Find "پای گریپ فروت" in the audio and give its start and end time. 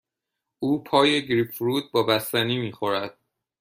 0.83-1.91